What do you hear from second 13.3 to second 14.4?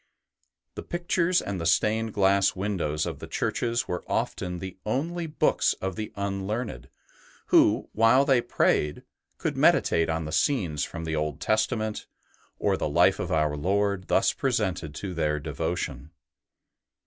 Our Lord thus